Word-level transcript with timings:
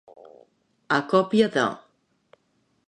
A 0.97 0.99
còpia 1.11 1.51
de. 1.57 1.67